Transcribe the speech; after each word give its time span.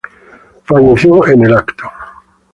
Falleció 0.63 1.27
en 1.27 1.45
el 1.45 1.53
acto. 1.55 1.87